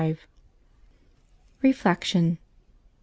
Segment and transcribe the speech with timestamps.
[1.61, 2.39] Reflection.